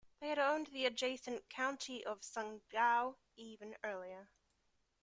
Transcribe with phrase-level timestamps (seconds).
[0.19, 4.31] They had owned the adjacent County of Sundgau even earlier.